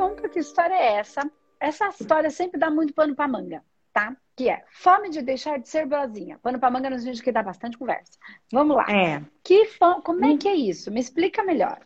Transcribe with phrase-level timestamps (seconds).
[0.00, 1.30] conta que história é essa.
[1.60, 3.62] Essa história sempre dá muito pano pra manga,
[3.92, 4.16] tá?
[4.34, 6.38] Que é fome de deixar de ser boazinha.
[6.42, 8.12] Pano pra manga nos vídeos que dá bastante conversa.
[8.50, 8.86] Vamos lá.
[8.88, 9.22] É.
[9.44, 10.00] Que fome...
[10.02, 10.90] Como é que é isso?
[10.90, 11.80] Me explica melhor.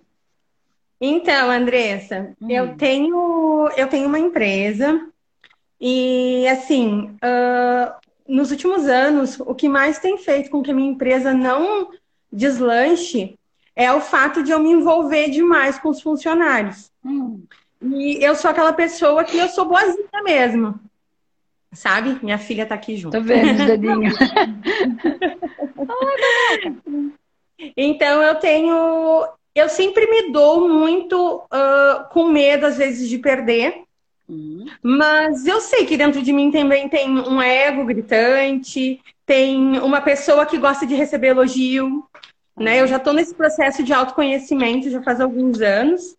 [1.01, 2.49] Então, Andressa, hum.
[2.49, 5.09] eu tenho eu tenho uma empresa
[5.81, 7.93] e assim, uh,
[8.29, 11.91] nos últimos anos, o que mais tem feito com que a minha empresa não
[12.33, 13.37] deslanche
[13.75, 16.93] é o fato de eu me envolver demais com os funcionários.
[17.05, 17.43] Hum.
[17.95, 20.79] E eu sou aquela pessoa que eu sou boazinha mesmo.
[21.73, 22.19] Sabe?
[22.23, 23.17] Minha filha tá aqui junto.
[23.17, 24.13] Tô vendo, dedinho.
[27.77, 29.29] então eu tenho.
[29.55, 33.83] Eu sempre me dou muito uh, com medo, às vezes, de perder.
[34.29, 34.67] Uhum.
[34.83, 40.47] Mas eu sei que dentro de mim também tem um ego gritante, tem uma pessoa
[40.47, 42.05] que gosta de receber elogio.
[42.57, 42.81] Né?
[42.81, 46.17] Eu já estou nesse processo de autoconhecimento já faz alguns anos.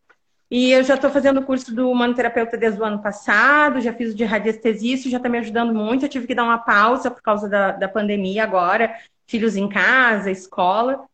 [0.50, 4.14] E eu já estou fazendo o curso do manoterapeuta desde o ano passado, já fiz
[4.14, 6.06] o de radiestesia, isso já está me ajudando muito.
[6.06, 10.30] Eu tive que dar uma pausa por causa da, da pandemia agora, filhos em casa,
[10.30, 11.06] escola.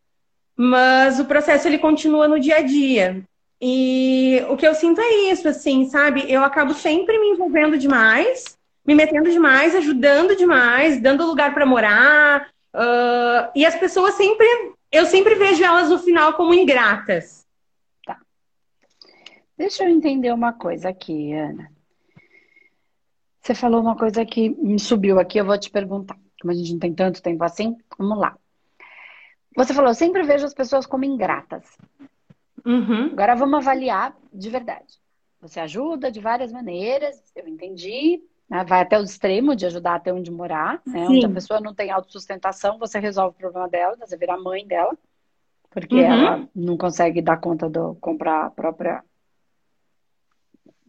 [0.56, 3.24] Mas o processo ele continua no dia a dia.
[3.62, 6.26] E o que eu sinto é isso, assim, sabe?
[6.28, 12.50] Eu acabo sempre me envolvendo demais, me metendo demais, ajudando demais, dando lugar para morar.
[12.74, 14.48] Uh, e as pessoas sempre,
[14.92, 17.41] eu sempre vejo elas no final como ingratas.
[19.62, 21.72] Deixa eu entender uma coisa aqui, Ana.
[23.40, 26.18] Você falou uma coisa que me subiu aqui, eu vou te perguntar.
[26.42, 28.36] Como a gente não tem tanto tempo assim, vamos lá.
[29.56, 31.78] Você falou, eu sempre vejo as pessoas como ingratas.
[32.66, 33.12] Uhum.
[33.12, 35.00] Agora vamos avaliar de verdade.
[35.40, 38.20] Você ajuda de várias maneiras, eu entendi.
[38.50, 38.64] Né?
[38.64, 41.08] Vai até o extremo de ajudar até onde morar, né?
[41.08, 44.66] Onde a pessoa não tem autossustentação, você resolve o problema dela, você vira a mãe
[44.66, 44.98] dela,
[45.70, 46.02] porque uhum.
[46.02, 49.04] ela não consegue dar conta de comprar a própria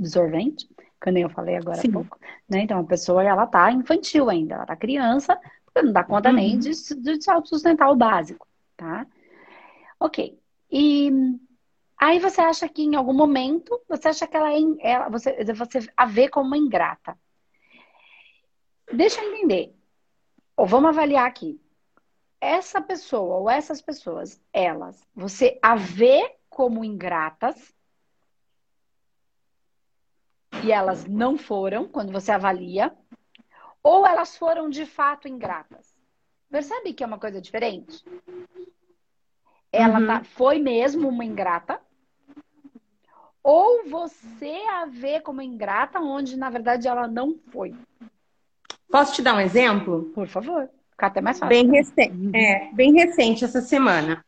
[0.03, 0.69] absorvente,
[1.01, 1.89] que nem eu falei agora Sim.
[1.89, 2.19] há pouco.
[2.49, 2.63] Né?
[2.63, 6.37] Então a pessoa ela tá infantil ainda, ela tá criança, porque não dá conta uhum.
[6.37, 8.47] nem de, de se autossustentar o básico,
[8.77, 9.07] tá?
[9.99, 10.39] Ok.
[10.71, 11.11] E
[12.03, 15.89] Aí você acha que em algum momento, você acha que ela é, ela, você, você
[15.97, 17.17] a vê como uma ingrata.
[18.93, 19.73] Deixa eu entender.
[20.57, 21.61] Ou vamos avaliar aqui.
[22.41, 27.73] Essa pessoa ou essas pessoas, elas, você a vê como ingratas
[30.63, 32.93] e elas não foram quando você avalia,
[33.83, 35.95] ou elas foram de fato ingratas.
[36.51, 38.05] Percebe que é uma coisa diferente?
[39.73, 40.07] Ela uhum.
[40.07, 41.81] tá, foi mesmo uma ingrata,
[43.43, 47.75] ou você a vê como ingrata, onde na verdade ela não foi.
[48.91, 50.11] Posso te dar um exemplo?
[50.15, 50.69] Por favor.
[50.91, 51.49] Fica até mais fácil.
[51.49, 54.25] Bem recente, é, bem recente essa semana.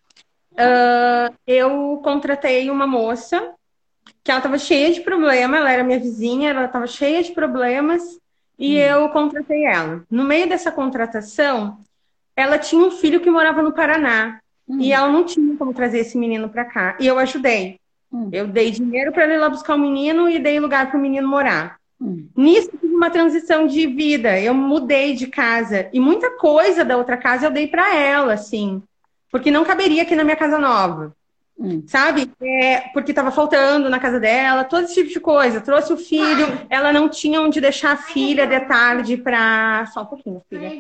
[0.52, 3.54] Uh, eu contratei uma moça
[4.22, 8.02] que ela estava cheia de problema, ela era minha vizinha, ela estava cheia de problemas
[8.58, 8.80] e hum.
[8.80, 10.04] eu contratei ela.
[10.10, 11.78] No meio dessa contratação,
[12.36, 14.80] ela tinha um filho que morava no Paraná hum.
[14.80, 17.78] e ela não tinha como trazer esse menino para cá e eu ajudei.
[18.12, 18.28] Hum.
[18.32, 21.02] Eu dei dinheiro para ele ir lá buscar o menino e dei lugar para o
[21.02, 21.78] menino morar.
[22.00, 22.28] Hum.
[22.36, 24.40] Nisso tive uma transição de vida.
[24.40, 28.82] Eu mudei de casa e muita coisa da outra casa eu dei para ela, assim,
[29.30, 31.14] porque não caberia aqui na minha casa nova.
[31.58, 31.84] Hum.
[31.86, 32.30] Sabe?
[32.42, 35.60] É, porque estava faltando na casa dela, todo esse tipo de coisa.
[35.60, 39.86] Trouxe o filho, ela não tinha onde deixar a filha de tarde para.
[39.86, 40.72] Só um pouquinho, filha.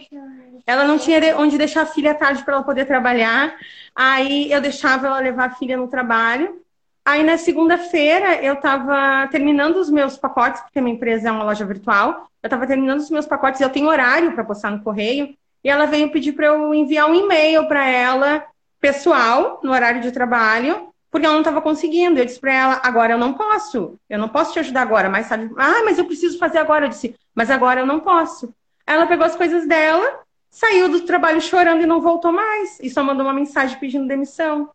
[0.66, 3.54] Ela não tinha onde deixar a filha à tarde para ela poder trabalhar.
[3.94, 6.60] Aí eu deixava ela levar a filha no trabalho.
[7.04, 11.44] Aí na segunda-feira eu estava terminando os meus pacotes, porque a minha empresa é uma
[11.44, 12.28] loja virtual.
[12.42, 15.36] Eu estava terminando os meus pacotes, eu tenho horário para postar no correio.
[15.62, 18.44] E ela veio pedir para eu enviar um e-mail para ela,
[18.84, 22.18] pessoal, no horário de trabalho, porque ela não estava conseguindo.
[22.18, 25.24] Eu disse para ela: agora eu não posso, eu não posso te ajudar agora, mas
[25.24, 26.84] sabe, ah, mas eu preciso fazer agora.
[26.84, 28.54] Eu disse: mas agora eu não posso.
[28.86, 32.78] Ela pegou as coisas dela, saiu do trabalho chorando e não voltou mais.
[32.78, 34.70] E só mandou uma mensagem pedindo demissão.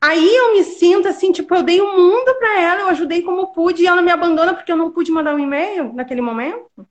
[0.00, 3.52] Aí eu me sinto assim, tipo, eu dei o mundo para ela, eu ajudei como
[3.52, 6.88] pude e ela me abandona porque eu não pude mandar um e-mail naquele momento?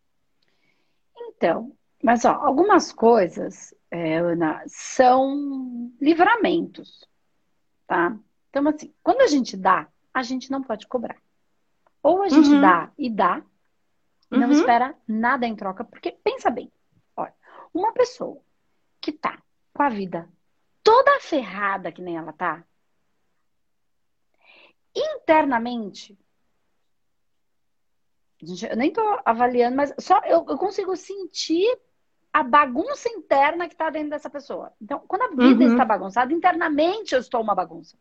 [1.18, 7.08] Então, mas ó, algumas coisas, é, Ana, são livramentos,
[7.88, 8.20] tá?
[8.50, 11.18] Então, assim, quando a gente dá, a gente não pode cobrar.
[12.04, 12.60] Ou a gente uhum.
[12.60, 13.42] dá e dá,
[14.30, 14.54] e não uhum.
[14.54, 16.70] espera nada em troca, porque pensa bem,
[17.16, 17.34] olha,
[17.74, 18.42] uma pessoa
[19.00, 19.42] que tá
[19.74, 20.30] com a vida
[20.84, 22.66] toda ferrada que nem ela tá,
[24.94, 26.18] internamente,
[28.70, 31.80] eu nem tô avaliando, mas só eu, eu consigo sentir
[32.34, 34.74] a bagunça interna que está dentro dessa pessoa.
[34.82, 35.72] Então, quando a vida uhum.
[35.72, 37.96] está bagunçada, internamente eu estou uma bagunça.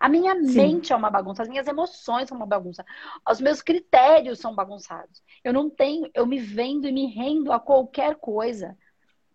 [0.00, 0.54] A minha Sim.
[0.54, 2.84] mente é uma bagunça, as minhas emoções são uma bagunça,
[3.28, 5.22] os meus critérios são bagunçados.
[5.42, 8.76] Eu não tenho, eu me vendo e me rendo a qualquer coisa.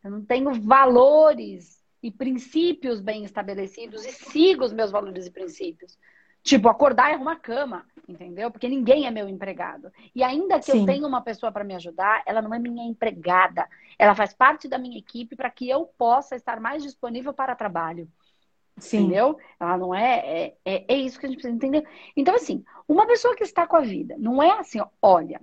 [0.04, 5.98] Eu não tenho valores e princípios bem estabelecidos e sigo os meus valores e princípios.
[6.44, 8.52] Tipo, acordar e arrumar cama, entendeu?
[8.52, 9.92] Porque ninguém é meu empregado.
[10.14, 10.82] E ainda que Sim.
[10.82, 13.68] eu tenha uma pessoa para me ajudar, ela não é minha empregada.
[13.98, 18.10] Ela faz parte da minha equipe para que eu possa estar mais disponível para trabalho.
[18.78, 19.04] Sim.
[19.04, 19.38] Entendeu?
[19.60, 21.88] Ela não é, é, é, é, isso que a gente precisa entender.
[22.16, 25.40] Então, assim, uma pessoa que está com a vida, não é assim, ó, olha,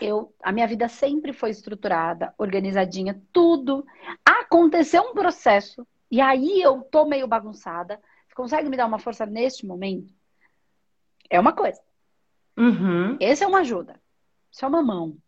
[0.00, 3.84] eu, a minha vida sempre foi estruturada, organizadinha, tudo.
[4.24, 8.00] Aconteceu um processo, e aí eu tô meio bagunçada.
[8.32, 10.10] Você consegue me dar uma força neste momento?
[11.28, 11.78] É uma coisa.
[12.56, 13.18] Uhum.
[13.20, 14.00] Esse é uma ajuda.
[14.50, 15.18] Isso é uma mão.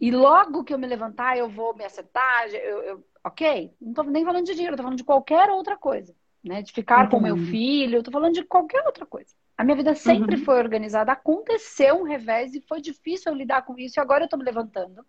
[0.00, 3.72] E logo que eu me levantar, eu vou me acertar, eu, eu ok?
[3.80, 6.12] Não tô nem falando de dinheiro, tô falando de qualquer outra coisa.
[6.42, 6.62] Né?
[6.62, 7.10] De ficar uhum.
[7.10, 9.32] com meu filho, tô falando de qualquer outra coisa.
[9.56, 10.44] A minha vida sempre uhum.
[10.44, 11.12] foi organizada.
[11.12, 14.00] Aconteceu um revés e foi difícil eu lidar com isso.
[14.00, 15.06] E agora eu tô me levantando.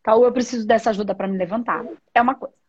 [0.00, 1.86] Então, eu preciso dessa ajuda para me levantar.
[2.12, 2.61] É uma coisa.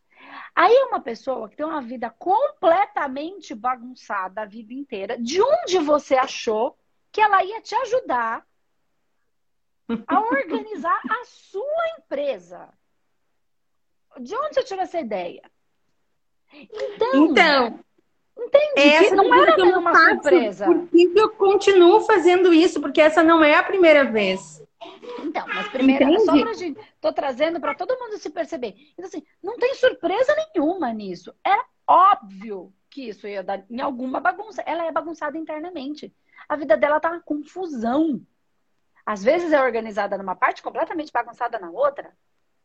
[0.55, 6.15] Aí, uma pessoa que tem uma vida completamente bagunçada a vida inteira, de onde você
[6.15, 6.77] achou
[7.11, 8.45] que ela ia te ajudar
[10.07, 12.69] a organizar a sua empresa?
[14.19, 15.41] De onde você tirou essa ideia?
[16.53, 17.79] Então, então
[18.37, 18.89] Entendi.
[18.89, 20.65] Essa não era uma surpresa.
[20.65, 22.81] Por que eu continuo fazendo isso?
[22.81, 24.62] Porque essa não é a primeira vez.
[25.19, 26.25] Então, mas primeiro, Entendi.
[26.25, 28.75] só pra gente, tô trazendo para todo mundo se perceber.
[28.93, 31.33] Então, assim, não tem surpresa nenhuma nisso.
[31.45, 31.57] É
[31.87, 34.61] óbvio que isso ia dar em alguma bagunça.
[34.65, 36.13] Ela é bagunçada internamente.
[36.47, 38.21] A vida dela tá uma confusão.
[39.05, 42.13] Às vezes é organizada numa parte, completamente bagunçada na outra.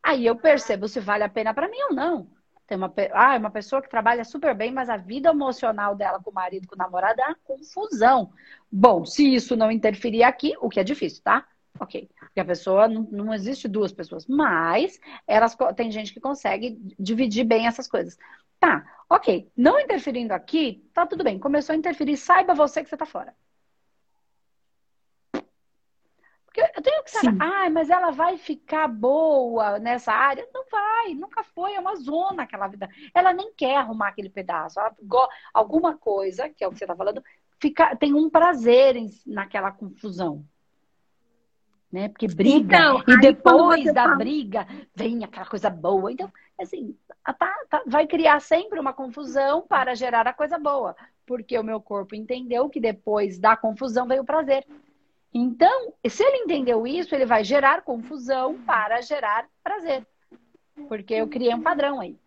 [0.02, 2.30] Aí eu percebo se vale a pena para mim ou não.
[2.66, 6.20] Tem uma, ah, é uma pessoa que trabalha super bem, mas a vida emocional dela
[6.22, 8.30] com o marido, com o namorado, é uma confusão.
[8.70, 11.46] Bom, se isso não interferir aqui, o que é difícil, tá?
[11.80, 12.08] Ok.
[12.18, 14.26] Porque a pessoa, não, não existe duas pessoas.
[14.26, 18.18] Mas elas tem gente que consegue dividir bem essas coisas.
[18.60, 19.50] Tá, ok.
[19.56, 21.38] Não interferindo aqui, tá tudo bem.
[21.38, 23.34] Começou a interferir, saiba você que você tá fora.
[26.74, 30.46] eu tenho que saber, ah, mas ela vai ficar boa nessa área?
[30.52, 32.88] Não vai, nunca foi, é uma zona aquela vida.
[33.14, 34.80] Ela nem quer arrumar aquele pedaço.
[34.80, 34.94] Ela,
[35.54, 37.22] alguma coisa, que é o que você está falando,
[37.60, 40.44] fica, tem um prazer em, naquela confusão.
[41.90, 42.08] Né?
[42.08, 44.16] Porque briga, então, e depois da fala...
[44.16, 46.12] briga vem aquela coisa boa.
[46.12, 46.30] Então,
[46.60, 46.94] assim,
[47.24, 50.94] tá, tá, vai criar sempre uma confusão para gerar a coisa boa.
[51.26, 54.66] Porque o meu corpo entendeu que depois da confusão veio o prazer.
[55.32, 60.06] Então, se ele entendeu isso, ele vai gerar confusão para gerar prazer.
[60.88, 62.18] Porque eu criei um padrão aí.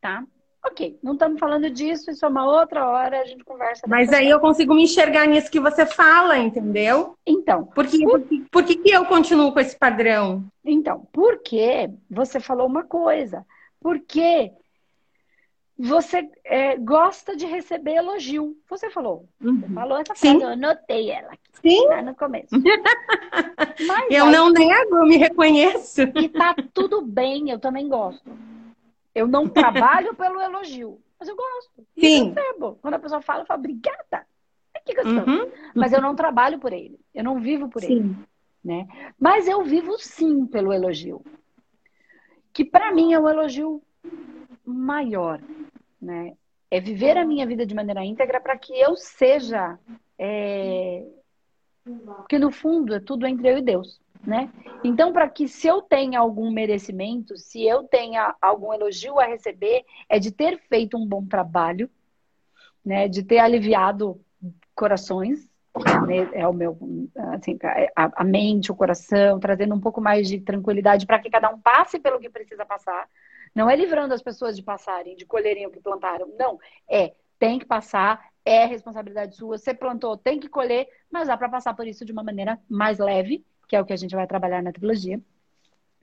[0.00, 0.24] Tá?
[0.66, 3.82] Ok, não estamos falando disso, isso é uma outra hora, a gente conversa.
[3.86, 7.16] Mas aí eu consigo me enxergar nisso que você fala, entendeu?
[7.26, 7.66] Então.
[7.66, 10.42] Por que, por, por que, que eu continuo com esse padrão?
[10.64, 13.44] Então, porque você falou uma coisa.
[13.78, 14.52] Porque
[15.78, 18.56] você é, gosta de receber elogio.
[18.70, 19.28] Você falou.
[19.42, 19.60] Uhum.
[19.60, 20.42] Você falou essa frase, Sim.
[20.42, 21.86] eu anotei ela aqui, Sim.
[21.88, 22.48] lá no começo.
[23.86, 26.02] Mas, eu aí, não nego, eu me reconheço.
[26.02, 28.30] E tá tudo bem, eu também gosto.
[29.14, 31.86] Eu não trabalho pelo elogio, mas eu gosto.
[31.98, 32.28] Sim.
[32.28, 32.78] Eu recebo.
[32.82, 34.26] Quando a pessoa fala, eu falo, obrigada.
[34.74, 35.30] É que gostoso.
[35.30, 35.50] Uhum.
[35.74, 36.98] Mas eu não trabalho por ele.
[37.14, 37.92] Eu não vivo por sim.
[37.92, 38.16] ele.
[38.64, 38.88] Né?
[39.18, 41.22] Mas eu vivo sim pelo elogio.
[42.52, 43.82] Que para mim é um elogio
[44.64, 45.40] maior,
[46.00, 46.36] né?
[46.70, 49.78] É viver a minha vida de maneira íntegra para que eu seja.
[50.18, 51.06] É...
[52.16, 54.50] Porque no fundo é tudo entre eu e Deus, né?
[54.82, 59.84] Então, para que se eu tenha algum merecimento, se eu tenha algum elogio a receber,
[60.08, 61.90] é de ter feito um bom trabalho,
[62.84, 63.08] né?
[63.08, 64.20] De ter aliviado
[64.74, 65.48] corações,
[66.06, 66.28] né?
[66.32, 66.76] é o meu,
[67.32, 67.58] assim,
[67.96, 71.60] a, a mente, o coração, trazendo um pouco mais de tranquilidade para que cada um
[71.60, 73.08] passe pelo que precisa passar
[73.54, 76.26] não é livrando as pessoas de passarem, de colherem o que plantaram.
[76.36, 76.58] Não.
[76.90, 79.56] É, tem que passar, é responsabilidade sua.
[79.56, 82.98] Você plantou, tem que colher, mas dá para passar por isso de uma maneira mais
[82.98, 85.20] leve, que é o que a gente vai trabalhar na trilogia.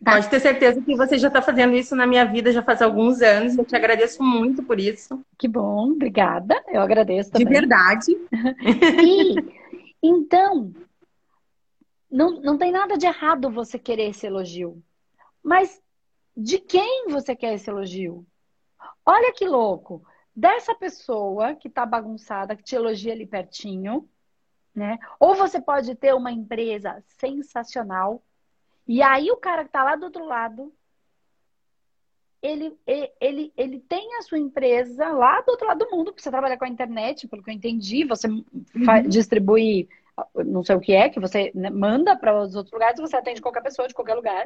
[0.04, 0.14] Tá?
[0.14, 3.22] Pode ter certeza que você já está fazendo isso na minha vida já faz alguns
[3.22, 3.58] anos.
[3.58, 5.24] Eu te agradeço muito por isso.
[5.38, 6.62] Que bom, obrigada.
[6.68, 7.48] Eu agradeço também.
[7.48, 8.12] De verdade.
[9.02, 9.36] e,
[10.04, 10.74] então,
[12.12, 14.84] não, não tem nada de errado você querer esse elogio.
[15.42, 15.82] Mas
[16.36, 18.26] de quem você quer esse elogio?
[19.06, 20.04] Olha que louco.
[20.36, 24.10] Dessa pessoa que tá bagunçada, que te elogia ali pertinho,
[24.74, 25.00] né?
[25.20, 28.22] Ou você pode ter uma empresa sensacional.
[28.88, 30.74] E aí o cara que tá lá do outro lado
[32.42, 32.76] ele,
[33.20, 36.58] ele, ele tem a sua empresa lá do outro lado do mundo, porque você trabalha
[36.58, 38.44] com a internet, pelo que eu entendi, você uhum.
[39.08, 39.88] distribui
[40.46, 43.42] não sei o que é, que você né, manda para os outros lugares, você atende
[43.42, 44.46] qualquer pessoa de qualquer lugar,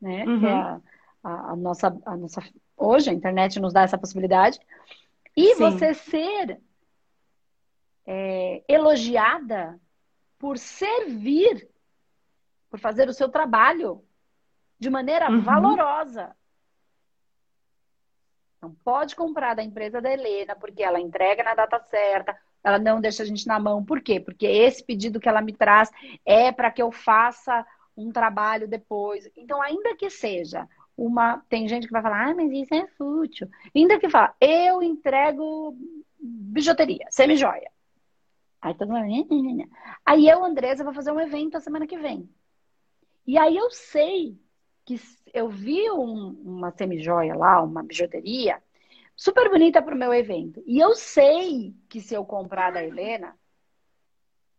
[0.00, 0.24] né?
[0.26, 0.40] Uhum.
[0.40, 0.80] Que é a,
[1.22, 2.42] a, a, nossa, a nossa.
[2.76, 4.58] Hoje a internet nos dá essa possibilidade.
[5.36, 5.60] E Sim.
[5.60, 6.60] você ser
[8.06, 9.80] é, elogiada
[10.38, 11.68] por servir,
[12.70, 14.04] por fazer o seu trabalho
[14.78, 15.40] de maneira uhum.
[15.40, 16.36] valorosa.
[18.60, 23.00] Não pode comprar da empresa da Helena, porque ela entrega na data certa, ela não
[23.00, 23.84] deixa a gente na mão.
[23.84, 24.18] Por quê?
[24.18, 25.90] Porque esse pedido que ela me traz
[26.24, 27.64] é para que eu faça
[27.96, 29.30] um trabalho depois.
[29.36, 31.42] Então, ainda que seja uma.
[31.48, 33.48] Tem gente que vai falar, ah, mas isso é fútil.
[33.74, 35.76] Ainda que fala, eu entrego
[36.18, 37.70] bijuteria, semi-joia.
[38.60, 39.68] Aí todo mundo.
[40.04, 42.28] Aí eu, Andresa, vou fazer um evento a semana que vem.
[43.26, 44.38] E aí eu sei
[44.84, 45.00] que
[45.34, 48.62] eu vi um, uma semi-joia lá, uma bijuteria,
[49.16, 50.62] super bonita para o meu evento.
[50.66, 53.36] E eu sei que se eu comprar da Helena,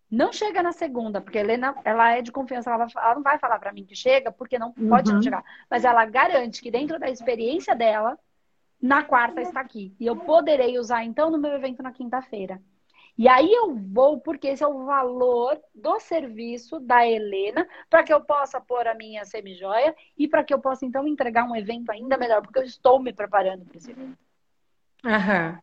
[0.09, 3.37] não chega na segunda, porque a Helena, ela é de confiança, ela, ela não vai
[3.37, 4.89] falar para mim que chega, porque não uhum.
[4.89, 5.43] pode não chegar.
[5.69, 8.17] Mas ela garante que dentro da experiência dela,
[8.81, 9.95] na quarta está aqui.
[9.99, 12.61] E eu poderei usar então no meu evento na quinta-feira.
[13.17, 18.13] E aí eu vou, porque esse é o valor do serviço da Helena, para que
[18.13, 21.91] eu possa pôr a minha semijoia e para que eu possa então entregar um evento
[21.91, 24.17] ainda melhor, porque eu estou me preparando para esse evento.
[25.03, 25.57] Uhum.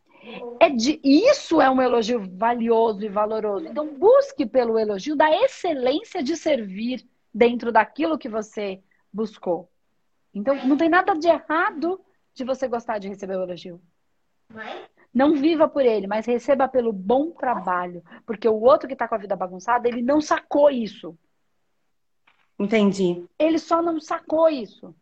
[0.59, 3.67] É de, isso é um elogio valioso e valoroso.
[3.67, 8.81] Então, busque pelo elogio da excelência de servir dentro daquilo que você
[9.13, 9.69] buscou.
[10.33, 12.01] Então, não tem nada de errado
[12.33, 13.79] de você gostar de receber o elogio.
[15.15, 18.03] Não viva por ele, mas receba pelo bom trabalho.
[18.25, 21.17] Porque o outro que está com a vida bagunçada, ele não sacou isso.
[22.59, 23.25] Entendi.
[23.39, 24.93] Ele só não sacou isso.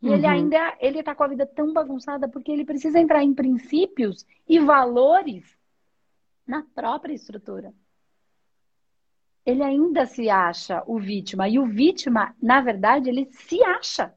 [0.00, 0.14] E uhum.
[0.14, 4.24] ele ainda ele está com a vida tão bagunçada porque ele precisa entrar em princípios
[4.48, 5.44] e valores
[6.46, 7.74] na própria estrutura.
[9.44, 11.46] Ele ainda se acha o vítima.
[11.50, 14.14] E o vítima, na verdade, ele se acha.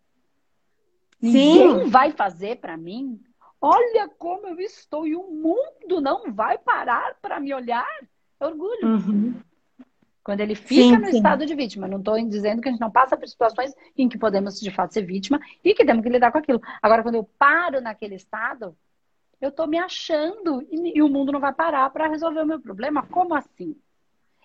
[1.19, 1.31] Sim.
[1.31, 3.19] Ninguém vai fazer para mim.
[3.67, 7.87] Olha como eu estou e o mundo não vai parar para me olhar.
[8.39, 8.87] Orgulho.
[8.87, 9.35] Uhum.
[10.23, 11.17] Quando ele fica sim, no sim.
[11.17, 11.87] estado de vítima.
[11.87, 14.93] Não estou dizendo que a gente não passa por situações em que podemos, de fato,
[14.93, 16.61] ser vítima e que temos que lidar com aquilo.
[16.81, 18.75] Agora, quando eu paro naquele estado,
[19.39, 22.59] eu estou me achando e, e o mundo não vai parar para resolver o meu
[22.59, 23.03] problema.
[23.03, 23.75] Como assim?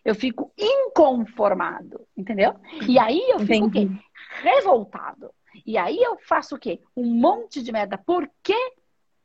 [0.05, 2.55] Eu fico inconformado, entendeu?
[2.89, 3.87] E aí eu fico Entendi.
[3.87, 4.05] o quê?
[4.43, 5.31] Revoltado.
[5.67, 6.81] E aí eu faço o quê?
[6.97, 7.97] Um monte de merda.
[7.99, 8.73] Por quê?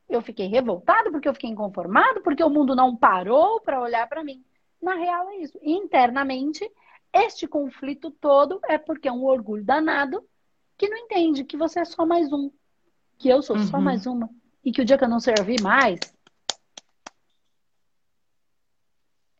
[0.08, 4.24] Eu fiquei revoltado porque eu fiquei inconformado, porque o mundo não parou para olhar para
[4.24, 4.42] mim.
[4.80, 5.58] Na real, é isso.
[5.62, 6.68] Internamente,
[7.12, 10.24] este conflito todo é porque é um orgulho danado
[10.76, 12.50] que não entende que você é só mais um,
[13.18, 13.66] que eu sou uhum.
[13.66, 14.30] só mais uma,
[14.64, 15.98] e que o dia que eu não servir mais,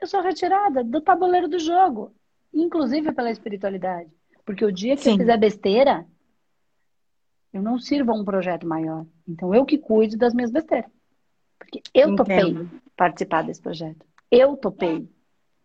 [0.01, 2.13] eu sou retirada do tabuleiro do jogo,
[2.53, 4.11] inclusive pela espiritualidade.
[4.45, 5.13] Porque o dia que Sim.
[5.13, 6.07] eu fizer besteira,
[7.53, 9.07] eu não sirvo a um projeto maior.
[9.27, 10.91] Então eu que cuido das minhas besteiras.
[11.59, 14.05] Porque eu topei participar desse projeto.
[14.31, 15.09] Eu topei.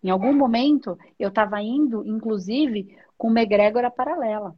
[0.04, 4.56] Em algum momento, eu estava indo, inclusive, com uma egrégora paralela.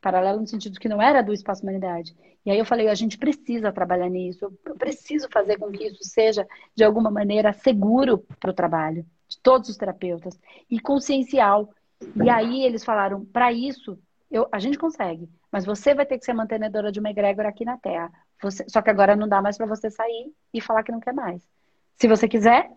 [0.00, 2.14] Paralela no sentido que não era do espaço humanidade.
[2.44, 6.04] E aí eu falei, a gente precisa trabalhar nisso, eu preciso fazer com que isso
[6.04, 10.38] seja, de alguma maneira, seguro para o trabalho de todos os terapeutas
[10.70, 11.70] e consciencial.
[12.22, 13.98] E aí eles falaram, para isso,
[14.34, 17.64] eu, a gente consegue, mas você vai ter que ser mantenedora de uma egrégora aqui
[17.64, 18.12] na Terra.
[18.42, 21.14] Você, só que agora não dá mais para você sair e falar que não quer
[21.14, 21.40] mais.
[21.94, 22.68] Se você quiser,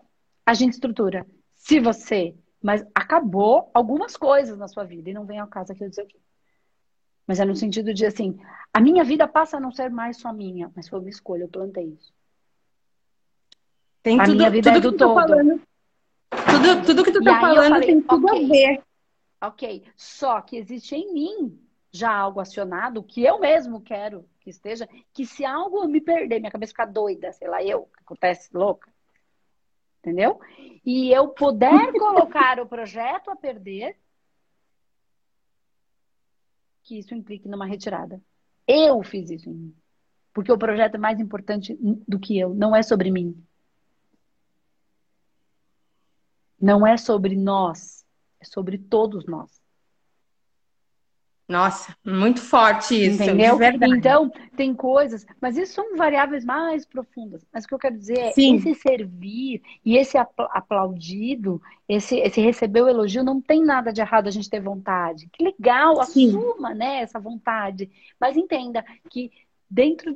[0.46, 1.26] a gente estrutura.
[1.56, 2.32] Se você.
[2.62, 5.10] Mas acabou algumas coisas na sua vida.
[5.10, 6.20] E não vem ao caso aqui eu dizer o quê.
[7.26, 8.38] Mas é no sentido de assim,
[8.72, 11.48] a minha vida passa a não ser mais só minha, mas foi uma escolha, eu
[11.48, 12.14] plantei isso.
[14.00, 15.14] Tem a tudo, minha vida tudo é do todo.
[15.14, 15.60] Falando,
[16.30, 18.87] tudo, tudo que tu tá falando falei, tem tudo okay, a ver.
[19.40, 24.88] Ok, só que existe em mim já algo acionado que eu mesmo quero que esteja,
[25.12, 28.90] que se algo me perder, minha cabeça ficar doida, sei lá, eu, que acontece louca,
[30.00, 30.40] entendeu?
[30.84, 33.96] E eu puder colocar o projeto a perder,
[36.82, 38.20] que isso implique numa retirada.
[38.66, 39.76] Eu fiz isso em mim.
[40.32, 43.44] Porque o projeto é mais importante do que eu, não é sobre mim.
[46.60, 47.97] Não é sobre nós,
[48.40, 49.60] é sobre todos nós.
[51.48, 53.22] Nossa, muito forte isso.
[53.22, 53.58] Entendeu?
[53.96, 57.42] Então, tem coisas, mas isso são variáveis mais profundas.
[57.50, 58.56] Mas o que eu quero dizer é Sim.
[58.56, 64.28] esse servir e esse aplaudido, esse, esse receber o elogio, não tem nada de errado
[64.28, 65.26] a gente ter vontade.
[65.32, 66.28] Que legal, Sim.
[66.28, 67.90] assuma né, essa vontade.
[68.20, 69.32] Mas entenda que
[69.70, 70.14] dentro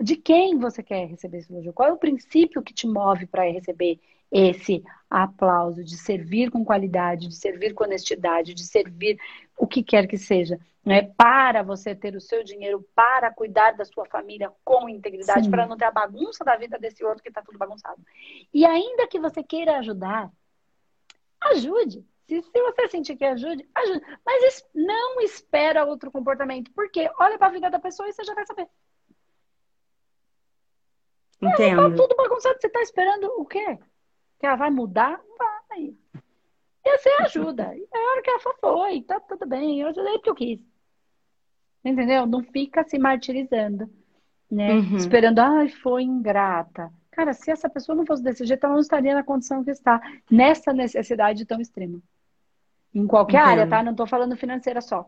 [0.00, 1.74] de quem você quer receber esse elogio?
[1.74, 4.00] Qual é o princípio que te move para receber
[4.30, 9.18] esse aplauso, de servir com qualidade, de servir com honestidade, de servir
[9.58, 11.12] o que quer que seja, né?
[11.16, 15.50] Para você ter o seu dinheiro, para cuidar da sua família com integridade, Sim.
[15.50, 18.00] para não ter a bagunça da vida desse outro que está tudo bagunçado.
[18.54, 20.30] E ainda que você queira ajudar,
[21.42, 22.04] ajude.
[22.26, 24.00] Se, se você sentir que ajude, ajude.
[24.24, 26.70] Mas não espera outro comportamento.
[26.74, 28.66] Porque olha para a vida da pessoa e você já vai saber.
[31.42, 31.80] Entendo.
[31.82, 32.58] É, tá tudo bagunçado.
[32.58, 33.78] Você está esperando o quê?
[34.42, 35.20] Que ela vai mudar?
[35.38, 35.94] Vai.
[36.84, 37.76] E você ajuda.
[37.76, 39.80] E a hora que ela foi, tá tudo bem.
[39.80, 40.60] Eu ajudei porque eu quis.
[41.84, 42.26] Entendeu?
[42.26, 43.88] Não fica se martirizando.
[44.50, 44.72] Né?
[44.72, 44.96] Uhum.
[44.96, 46.92] Esperando, ai, foi ingrata.
[47.12, 50.00] Cara, se essa pessoa não fosse desse jeito, ela não estaria na condição que está,
[50.28, 52.00] nessa necessidade tão extrema.
[52.92, 53.48] Em qualquer uhum.
[53.48, 53.80] área, tá?
[53.80, 55.06] Não estou falando financeira só.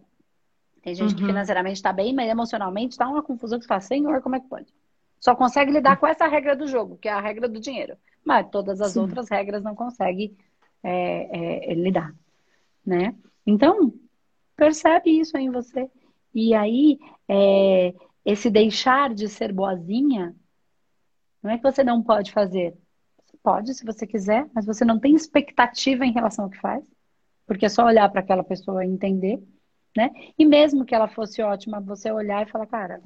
[0.80, 1.16] Tem gente uhum.
[1.16, 4.40] que financeiramente está bem, mas emocionalmente está uma confusão que você fala, senhor, como é
[4.40, 4.72] que pode?
[5.18, 7.96] Só consegue lidar com essa regra do jogo, que é a regra do dinheiro.
[8.24, 9.00] Mas todas as Sim.
[9.00, 10.36] outras regras não consegue
[10.82, 12.14] é, é, lidar,
[12.84, 13.14] né?
[13.46, 13.92] Então,
[14.56, 15.90] percebe isso em você.
[16.34, 20.34] E aí, é, esse deixar de ser boazinha,
[21.42, 22.74] não é que você não pode fazer.
[23.26, 26.82] Você pode, se você quiser, mas você não tem expectativa em relação ao que faz.
[27.46, 29.42] Porque é só olhar para aquela pessoa e entender,
[29.94, 30.10] né?
[30.38, 33.02] E mesmo que ela fosse ótima, você olhar e falar, cara,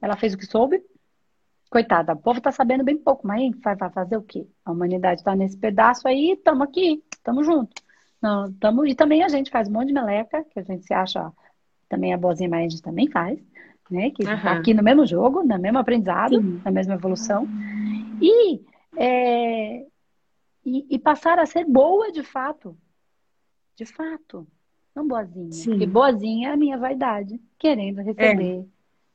[0.00, 0.82] ela fez o que soube,
[1.68, 4.46] coitada, o povo tá sabendo bem pouco, mas vai, vai fazer o quê?
[4.64, 7.82] A humanidade tá nesse pedaço aí, tamo aqui, tamo junto.
[8.20, 10.92] Não, tamo, e também a gente faz um monte de meleca, que a gente se
[10.92, 11.32] acha
[11.88, 13.38] também é boazinha, mas a gente também faz,
[13.90, 14.10] né?
[14.10, 14.42] Que uhum.
[14.42, 16.60] tá aqui no mesmo jogo, no mesmo aprendizado, Sim.
[16.64, 17.46] na mesma evolução.
[18.20, 18.60] E,
[18.96, 19.86] é,
[20.64, 22.76] e, e passar a ser boa de fato,
[23.76, 24.46] de fato.
[24.94, 25.52] Não boazinha.
[25.52, 25.70] Sim.
[25.70, 28.60] Porque boazinha é a minha vaidade, querendo receber.
[28.60, 28.64] É.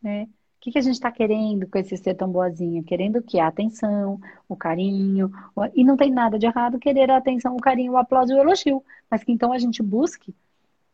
[0.01, 0.29] Né?
[0.63, 2.81] O que, que a gente está querendo com esse ser tão boazinha?
[2.83, 3.37] Querendo o que?
[3.37, 4.17] A atenção,
[4.47, 5.29] o carinho.
[5.75, 8.39] E não tem nada de errado querer a atenção, o carinho, o aplauso e o
[8.39, 8.81] elogio.
[9.11, 10.33] Mas que então a gente busque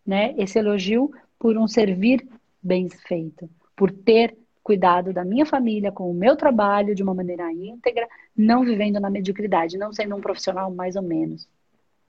[0.04, 2.28] né, esse elogio por um servir
[2.64, 7.54] bem feito, por ter cuidado da minha família, com o meu trabalho de uma maneira
[7.54, 11.48] íntegra, não vivendo na mediocridade, não sendo um profissional mais ou menos.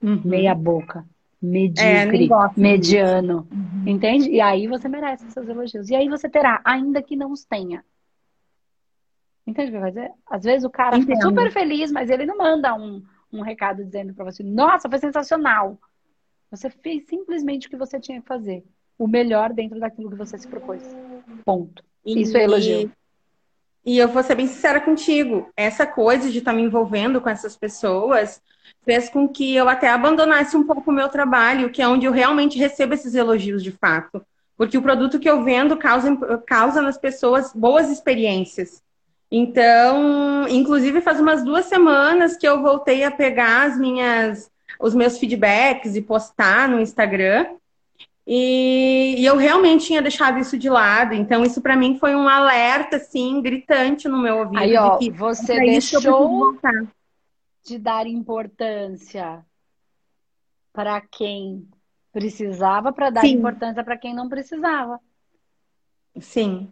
[0.01, 0.19] Uhum.
[0.25, 1.05] Meia boca,
[1.41, 3.47] medíocre, é, mediano.
[3.51, 3.87] Uhum.
[3.87, 4.29] Entende?
[4.29, 5.89] E aí você merece seus elogios.
[5.89, 7.83] E aí você terá, ainda que não os tenha.
[9.47, 10.11] Entende o que eu vou dizer?
[10.27, 11.15] Às vezes o cara Entendo.
[11.15, 14.99] fica super feliz, mas ele não manda um, um recado dizendo para você: Nossa, foi
[14.99, 15.79] sensacional.
[16.51, 18.63] Você fez simplesmente o que você tinha que fazer.
[18.99, 20.83] O melhor dentro daquilo que você se propôs.
[21.43, 21.83] Ponto.
[22.05, 22.91] E, Isso é elogio.
[23.83, 25.49] E eu vou ser bem sincera contigo.
[25.57, 28.41] Essa coisa de estar tá me envolvendo com essas pessoas
[28.83, 32.11] fez com que eu até abandonasse um pouco o meu trabalho, que é onde eu
[32.11, 34.23] realmente recebo esses elogios de fato.
[34.57, 38.81] Porque o produto que eu vendo causa, causa nas pessoas boas experiências.
[39.31, 45.17] Então, inclusive faz umas duas semanas que eu voltei a pegar as minhas, os meus
[45.17, 47.47] feedbacks e postar no Instagram.
[48.27, 51.13] E, e eu realmente tinha deixado isso de lado.
[51.13, 54.59] Então, isso para mim foi um alerta, assim, gritante no meu ouvido.
[54.59, 56.55] Aí, ó, que você deixou
[57.63, 59.45] de dar importância
[60.73, 61.67] para quem
[62.11, 63.37] precisava, para dar Sim.
[63.37, 64.99] importância para quem não precisava.
[66.19, 66.69] Sim.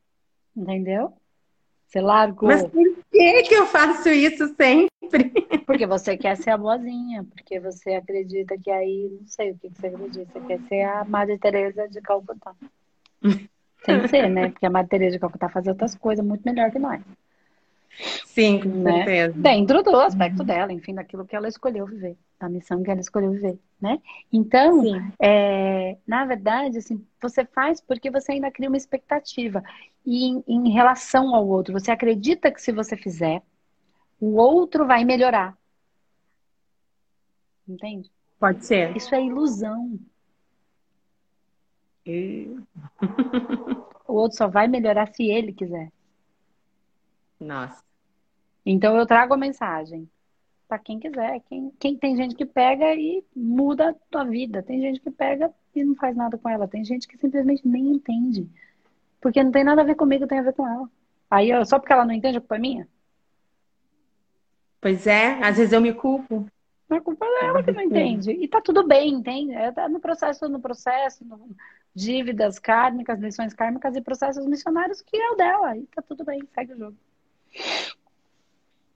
[0.56, 1.14] Entendeu?
[1.88, 2.50] Você largou.
[2.50, 4.90] Mas por que, que eu faço isso sempre?
[5.66, 9.70] Porque você quer ser a boazinha, porque você acredita que aí, não sei o que,
[9.70, 12.56] você acredita, você quer ser a Madre Teresa de Calcutá.
[13.82, 14.50] Que ser, né?
[14.50, 17.02] Porque a Madre Teresa de Calcutá faz outras coisas muito melhor que nós.
[18.26, 19.06] Sim, com né?
[19.06, 19.40] certeza.
[19.40, 23.32] Dentro do aspecto dela, enfim, daquilo que ela escolheu viver, da missão que ela escolheu
[23.32, 24.00] viver, né?
[24.32, 24.84] Então,
[25.20, 29.64] é, na verdade, assim, você faz porque você ainda cria uma expectativa.
[30.06, 33.42] E em, em relação ao outro, você acredita que se você fizer,
[34.20, 35.58] o outro vai melhorar.
[37.68, 38.10] Entende?
[38.40, 38.96] Pode ser.
[38.96, 40.00] Isso é ilusão.
[42.06, 42.56] E...
[44.08, 45.92] o outro só vai melhorar se ele quiser.
[47.40, 47.89] Nossa.
[48.66, 50.10] Então eu trago a mensagem
[50.68, 51.42] para quem quiser.
[51.50, 54.62] Quem, quem tem gente que pega e muda a tua vida.
[54.62, 56.68] Tem gente que pega e não faz nada com ela.
[56.68, 58.48] Tem gente que simplesmente nem entende.
[59.20, 60.90] Porque não tem nada a ver comigo, tem a ver com ela.
[61.30, 62.88] Aí, só porque ela não entende, a culpa é minha?
[64.82, 66.48] Pois é, às vezes eu me culpo.
[66.90, 68.32] A culpa é ela que não entende.
[68.32, 69.54] E tá tudo bem, entende?
[69.54, 71.56] É, tá no processo, no processo, no...
[71.94, 75.78] dívidas kármicas, lições kármicas e processos missionários, que é o dela.
[75.78, 76.98] E tá tudo bem, segue o jogo.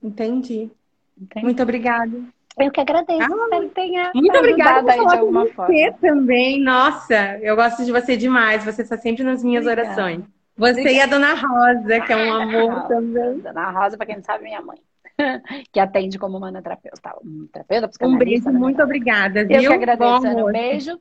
[0.04, 0.70] Entendi.
[1.18, 1.44] Entendi.
[1.44, 2.12] Muito obrigada.
[2.58, 3.22] Eu que agradeço.
[3.22, 5.74] Ah, tenha muito obrigada aí de alguma forma.
[5.74, 6.60] Você também.
[6.60, 8.64] Nossa, eu gosto de você demais.
[8.64, 9.90] Você está sempre nas minhas obrigada.
[9.90, 10.24] orações.
[10.56, 10.96] Você Obrigada.
[10.96, 13.38] e a Dona Rosa, que é um amor também.
[13.40, 14.78] Dona Rosa, para quem não sabe, minha mãe.
[15.72, 17.16] que atende como manoterapeuta.
[17.24, 18.58] Um, terapeuta, um beijo, né?
[18.58, 19.40] muito obrigada.
[19.40, 19.70] Eu viu?
[19.70, 20.26] que agradeço.
[20.28, 21.00] Um beijo.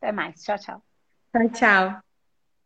[0.00, 0.42] Até mais.
[0.42, 0.82] Tchau, tchau.
[1.32, 2.07] Tchau, tchau.